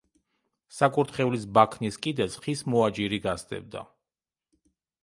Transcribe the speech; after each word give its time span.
საკურთხევლის 0.77 1.45
ბაქნის 1.59 2.01
კიდეს 2.07 2.41
ხის 2.47 2.65
მოაჯირი 2.75 3.21
გასდევდა. 3.29 3.87